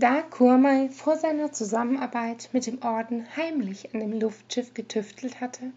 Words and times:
Da 0.00 0.22
Kurmai 0.22 0.90
vor 0.90 1.16
seiner 1.16 1.50
Zusammenarbeit 1.50 2.50
mit 2.52 2.68
dem 2.68 2.80
Orden 2.82 3.26
heimlich 3.36 3.92
an 3.92 3.98
dem 3.98 4.12
Luftschiff 4.12 4.72
getüftelt 4.72 5.40
hatte, 5.40 5.72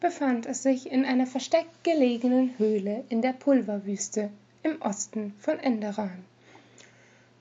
befand 0.00 0.46
es 0.46 0.64
sich 0.64 0.90
in 0.90 1.04
einer 1.04 1.28
versteckt 1.28 1.84
gelegenen 1.84 2.58
Höhle 2.58 3.04
in 3.08 3.22
der 3.22 3.32
Pulverwüste 3.32 4.30
im 4.64 4.82
Osten 4.82 5.32
von 5.38 5.60
Enderan. 5.60 6.24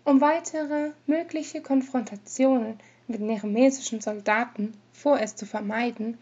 Um 0.03 0.21
weitere 0.21 0.91
mögliche 1.07 1.59
Konfrontationen 1.59 2.79
mit 3.07 3.19
neremesischen 3.21 3.99
Soldaten 3.99 4.73
vorerst 4.93 5.39
zu 5.39 5.47
vermeiden, 5.47 6.19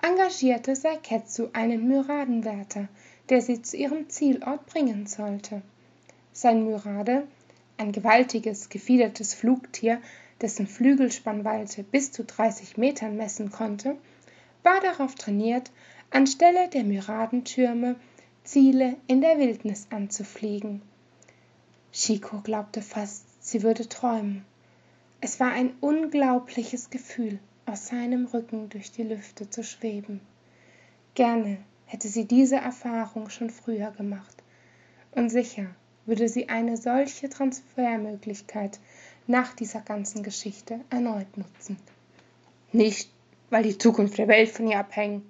engagierte 0.00 0.74
Saiketsu 0.74 1.48
einen 1.52 1.86
Myradenwärter, 1.86 2.88
der 3.28 3.42
sie 3.42 3.60
zu 3.60 3.76
ihrem 3.76 4.08
Zielort 4.08 4.64
bringen 4.64 5.06
sollte. 5.06 5.60
Sein 6.32 6.64
Myrade 6.64 7.24
ein 7.76 7.92
gewaltiges, 7.92 8.68
gefiedertes 8.68 9.34
Flugtier, 9.34 10.00
dessen 10.40 10.66
Flügelspannweite 10.66 11.82
bis 11.82 12.12
zu 12.12 12.24
30 12.24 12.76
Metern 12.76 13.16
messen 13.16 13.50
konnte, 13.50 13.96
war 14.62 14.80
darauf 14.80 15.14
trainiert, 15.14 15.70
anstelle 16.10 16.68
der 16.68 16.84
Myradentürme 16.84 17.96
Ziele 18.44 18.96
in 19.06 19.20
der 19.20 19.38
Wildnis 19.38 19.86
anzufliegen. 19.90 20.82
Chico 21.92 22.40
glaubte 22.40 22.82
fast, 22.82 23.24
sie 23.40 23.62
würde 23.62 23.88
träumen. 23.88 24.44
Es 25.20 25.40
war 25.40 25.52
ein 25.52 25.72
unglaubliches 25.80 26.90
Gefühl, 26.90 27.38
aus 27.66 27.86
seinem 27.86 28.26
Rücken 28.26 28.68
durch 28.68 28.92
die 28.92 29.04
Lüfte 29.04 29.48
zu 29.48 29.64
schweben. 29.64 30.20
Gerne 31.14 31.58
hätte 31.86 32.08
sie 32.08 32.26
diese 32.26 32.56
Erfahrung 32.56 33.30
schon 33.30 33.50
früher 33.50 33.90
gemacht. 33.92 34.42
Und 35.12 35.30
sicher 35.30 35.66
würde 36.06 36.28
sie 36.28 36.48
eine 36.48 36.76
solche 36.76 37.28
Transfermöglichkeit 37.28 38.78
nach 39.26 39.54
dieser 39.54 39.80
ganzen 39.80 40.22
Geschichte 40.22 40.80
erneut 40.90 41.36
nutzen. 41.36 41.78
Nicht, 42.72 43.10
weil 43.50 43.62
die 43.62 43.78
Zukunft 43.78 44.18
der 44.18 44.28
Welt 44.28 44.50
von 44.50 44.66
ihr 44.66 44.78
abhängt, 44.78 45.24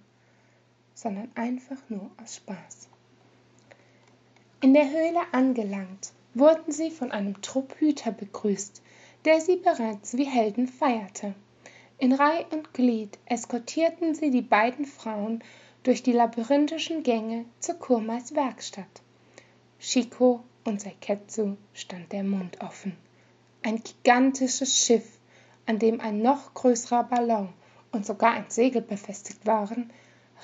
sondern 0.95 1.31
einfach 1.35 1.79
nur 1.89 2.11
aus 2.23 2.37
Spaß. 2.37 2.89
In 4.61 4.73
der 4.73 4.91
Höhle 4.91 5.21
angelangt, 5.33 6.13
wurden 6.35 6.73
sie 6.73 6.91
von 6.91 7.13
einem 7.13 7.41
Trupp 7.43 7.77
Hüter 7.79 8.13
begrüßt, 8.13 8.83
der 9.25 9.41
sie 9.41 9.57
bereits 9.57 10.17
wie 10.17 10.25
Helden 10.25 10.67
feierte. 10.67 11.35
In 11.99 12.13
Reih 12.13 12.45
und 12.51 12.75
Glied 12.75 13.19
eskortierten 13.27 14.15
sie 14.15 14.31
die 14.31 14.43
beiden 14.43 14.85
Frauen 14.85 15.43
durch 15.85 16.03
die 16.03 16.13
labyrinthischen 16.13 17.03
Gänge 17.03 17.45
zur 17.61 17.77
Kurmais 17.77 18.35
Werkstatt. 18.35 19.03
Shiko 19.79 20.43
und 20.65 20.81
Seiketsu 20.81 21.57
stand 21.73 22.13
der 22.13 22.25
Mund 22.25 22.61
offen. 22.61 22.97
Ein 23.63 23.83
gigantisches 23.83 24.79
Schiff, 24.79 25.19
an 25.67 25.79
dem 25.79 26.01
ein 26.01 26.23
noch 26.23 26.55
größerer 26.55 27.05
Ballon 27.05 27.53
und 27.93 28.05
sogar 28.05 28.33
ein 28.33 28.47
Segel 28.49 28.83
befestigt 28.83 29.47
waren, 29.47 29.91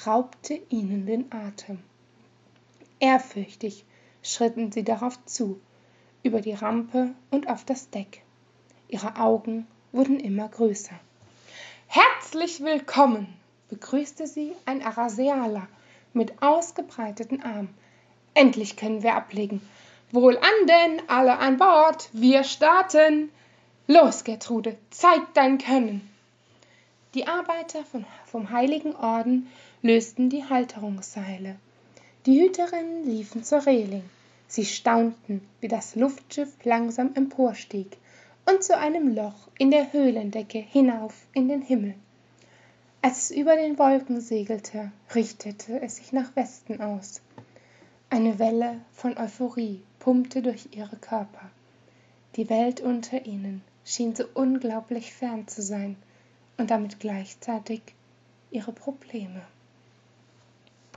raubte 0.06 0.60
ihnen 0.68 1.06
den 1.06 1.32
Atem. 1.32 1.80
Ehrfürchtig 3.00 3.84
schritten 4.22 4.72
sie 4.72 4.84
darauf 4.84 5.24
zu, 5.24 5.60
über 6.22 6.41
die 6.41 6.52
Rampe 6.52 7.14
und 7.30 7.48
auf 7.48 7.64
das 7.64 7.91
Deck. 7.91 8.22
Ihre 8.88 9.16
Augen 9.16 9.66
wurden 9.92 10.20
immer 10.20 10.48
größer. 10.48 10.98
Herzlich 11.86 12.60
willkommen, 12.60 13.26
begrüßte 13.68 14.26
sie 14.26 14.52
ein 14.66 14.82
Arasealer 14.82 15.66
mit 16.12 16.42
ausgebreiteten 16.42 17.42
Armen. 17.42 17.74
Endlich 18.34 18.76
können 18.76 19.02
wir 19.02 19.14
ablegen. 19.14 19.60
Wohlan 20.12 20.66
denn, 20.66 21.03
alle 21.08 21.39
an 21.39 21.56
Bord, 21.56 22.08
wir 22.12 22.42
starten. 22.42 23.30
Los, 23.86 24.25
Gertrude, 24.25 24.77
zeig 24.91 25.34
dein 25.34 25.58
Können. 25.58 26.00
Die 27.14 27.28
Arbeiter 27.28 27.84
vom 28.27 28.50
Heiligen 28.50 28.97
Orden 28.97 29.47
lösten 29.83 30.28
die 30.28 30.44
Halterungsseile. 30.44 31.54
Die 32.26 32.41
Hüterinnen 32.41 33.04
liefen 33.04 33.44
zur 33.44 33.65
Reling. 33.66 34.03
Sie 34.49 34.65
staunten, 34.65 35.47
wie 35.60 35.69
das 35.69 35.94
Luftschiff 35.94 36.56
langsam 36.65 37.15
emporstieg 37.15 37.97
und 38.47 38.65
zu 38.65 38.76
einem 38.76 39.15
Loch 39.15 39.47
in 39.59 39.70
der 39.70 39.93
Höhlendecke 39.93 40.59
hinauf 40.59 41.15
in 41.34 41.49
den 41.49 41.62
Himmel. 41.62 41.94
Als 43.00 43.31
es 43.31 43.31
über 43.31 43.54
den 43.54 43.78
Wolken 43.78 44.20
segelte, 44.20 44.91
richtete 45.15 45.81
es 45.81 45.97
sich 45.97 46.12
nach 46.12 46.34
Westen 46.34 46.81
aus. 46.81 47.22
Eine 48.10 48.41
Welle 48.41 48.81
von 48.93 49.16
Euphorie 49.16 49.82
pumpte 50.00 50.43
durch 50.43 50.71
ihre 50.72 50.97
Körper. 50.97 51.50
Die 52.34 52.50
Welt 52.50 52.81
unter 52.81 53.25
ihnen 53.27 53.62
schien 53.84 54.16
so 54.16 54.25
unglaublich 54.34 55.15
fern 55.15 55.47
zu 55.47 55.62
sein 55.62 55.97
und 56.56 56.71
damit 56.71 56.99
gleichzeitig 56.99 57.83
ihre 58.50 58.72
Probleme. 58.72 59.43